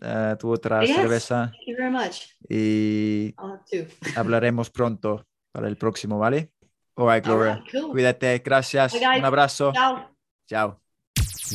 eh, 0.00 0.36
tu 0.38 0.50
otra 0.50 0.84
Yes. 0.84 0.96
cerveza 0.96 1.50
Thank 1.52 1.66
you 1.66 1.76
very 1.76 1.90
much. 1.90 2.34
y 2.48 3.34
I'll 3.38 3.52
have 3.52 3.64
to. 3.70 3.86
hablaremos 4.16 4.70
pronto 4.70 5.26
para 5.52 5.68
el 5.68 5.76
próximo, 5.76 6.18
¿vale? 6.18 6.50
All 6.96 7.06
right, 7.08 7.26
All 7.26 7.34
Gloria. 7.36 7.54
right, 7.56 7.70
cool. 7.72 7.90
Cuídate, 7.92 8.38
gracias. 8.44 8.92
Bye. 8.92 9.18
Un 9.18 9.24
abrazo. 9.24 9.72
Chao. 9.72 10.08
Chao. 10.48 10.80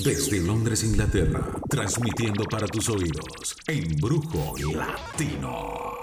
Desde 0.04 0.42
Londres, 0.42 0.84
Inglaterra, 0.84 1.42
transmitiendo 1.70 2.44
para 2.46 2.68
tus 2.68 2.90
oídos, 2.90 3.56
Embrujo 3.68 4.54
Latino. 4.76 5.94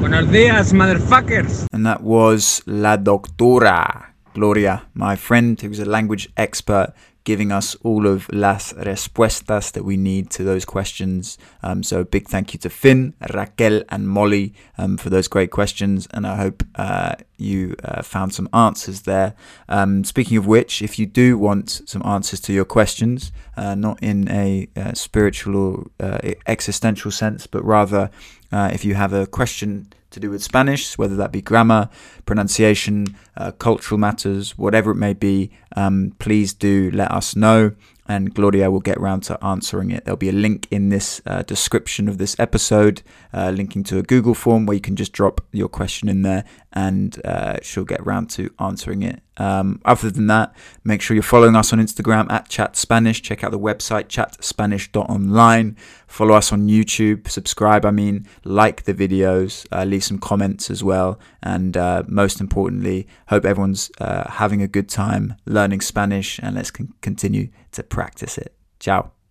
Buenos 0.00 0.30
días, 0.30 0.72
motherfuckers. 0.72 1.66
And 1.72 1.84
that 1.86 2.00
was 2.02 2.62
La 2.66 2.96
Doctora 2.96 4.14
Gloria, 4.34 4.88
my 4.94 5.16
friend 5.16 5.60
who's 5.60 5.80
a 5.80 5.84
language 5.84 6.28
expert 6.36 6.94
giving 7.30 7.52
us 7.52 7.76
all 7.84 8.08
of 8.08 8.28
las 8.32 8.72
respuestas 8.72 9.70
that 9.70 9.84
we 9.84 9.96
need 9.96 10.30
to 10.30 10.42
those 10.42 10.64
questions. 10.64 11.38
Um, 11.62 11.84
so, 11.84 12.00
a 12.00 12.04
big 12.04 12.26
thank 12.26 12.52
you 12.52 12.58
to 12.58 12.68
Finn, 12.68 13.14
Raquel, 13.32 13.84
and 13.88 14.08
Molly 14.08 14.52
um, 14.76 14.96
for 14.96 15.10
those 15.10 15.28
great 15.28 15.52
questions. 15.52 16.08
And 16.10 16.26
I 16.26 16.34
hope 16.34 16.64
uh, 16.74 17.14
you 17.38 17.76
uh, 17.84 18.02
found 18.02 18.34
some 18.34 18.48
answers 18.52 19.02
there. 19.02 19.34
Um, 19.68 20.02
speaking 20.02 20.38
of 20.38 20.48
which, 20.48 20.82
if 20.82 20.98
you 20.98 21.06
do 21.06 21.38
want 21.38 21.82
some 21.86 22.02
answers 22.04 22.40
to 22.40 22.52
your 22.52 22.64
questions, 22.64 23.30
uh, 23.56 23.76
not 23.76 24.02
in 24.02 24.28
a 24.28 24.68
uh, 24.74 24.92
spiritual 24.94 25.54
or 25.56 25.86
uh, 26.00 26.18
existential 26.48 27.12
sense, 27.12 27.46
but 27.46 27.64
rather 27.64 28.10
uh, 28.52 28.70
if 28.72 28.84
you 28.84 28.94
have 28.94 29.12
a 29.12 29.26
question 29.26 29.92
to 30.10 30.20
do 30.20 30.30
with 30.30 30.42
Spanish, 30.42 30.98
whether 30.98 31.16
that 31.16 31.32
be 31.32 31.40
grammar, 31.40 31.88
pronunciation, 32.26 33.06
uh, 33.36 33.52
cultural 33.52 33.98
matters, 33.98 34.58
whatever 34.58 34.90
it 34.90 34.96
may 34.96 35.12
be, 35.14 35.50
um, 35.76 36.14
please 36.18 36.52
do 36.52 36.90
let 36.92 37.10
us 37.12 37.36
know 37.36 37.72
and 38.10 38.34
Gloria 38.34 38.72
will 38.72 38.80
get 38.80 38.98
round 38.98 39.22
to 39.22 39.42
answering 39.42 39.92
it. 39.92 40.04
There'll 40.04 40.16
be 40.16 40.28
a 40.28 40.32
link 40.32 40.66
in 40.72 40.88
this 40.88 41.22
uh, 41.26 41.42
description 41.42 42.08
of 42.08 42.18
this 42.18 42.34
episode, 42.40 43.02
uh, 43.32 43.50
linking 43.50 43.84
to 43.84 43.98
a 43.98 44.02
Google 44.02 44.34
form 44.34 44.66
where 44.66 44.74
you 44.74 44.80
can 44.80 44.96
just 44.96 45.12
drop 45.12 45.40
your 45.52 45.68
question 45.68 46.08
in 46.08 46.22
there 46.22 46.44
and 46.72 47.24
uh, 47.24 47.58
she'll 47.62 47.84
get 47.84 48.04
round 48.04 48.28
to 48.30 48.52
answering 48.58 49.04
it. 49.04 49.22
Um, 49.36 49.80
other 49.84 50.10
than 50.10 50.26
that, 50.26 50.52
make 50.82 51.00
sure 51.00 51.14
you're 51.14 51.22
following 51.22 51.54
us 51.54 51.72
on 51.72 51.78
Instagram 51.78 52.30
at 52.32 52.48
Chat 52.48 52.76
Spanish. 52.76 53.22
Check 53.22 53.44
out 53.44 53.52
the 53.52 53.60
website 53.60 54.08
chatspanish.online. 54.08 55.76
Follow 56.08 56.34
us 56.34 56.52
on 56.52 56.66
YouTube. 56.66 57.28
Subscribe, 57.28 57.84
I 57.86 57.92
mean, 57.92 58.26
like 58.42 58.84
the 58.84 58.94
videos, 58.94 59.66
uh, 59.70 59.84
leave 59.84 60.02
some 60.02 60.18
comments 60.18 60.68
as 60.68 60.82
well. 60.82 61.18
And 61.44 61.76
uh, 61.76 62.02
most 62.08 62.40
importantly, 62.40 63.06
hope 63.28 63.44
everyone's 63.44 63.90
uh, 64.00 64.28
having 64.32 64.62
a 64.62 64.68
good 64.68 64.88
time 64.88 65.36
learning 65.46 65.80
Spanish 65.80 66.40
and 66.42 66.56
let's 66.56 66.72
con- 66.72 66.92
continue 67.00 67.50
to 67.72 67.82
practice 67.82 68.38
it. 68.38 68.54
Ciao. 68.78 69.12